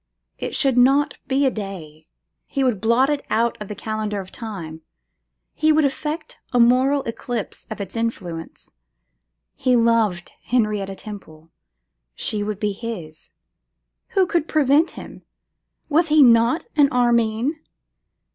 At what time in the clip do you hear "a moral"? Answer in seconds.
6.51-7.03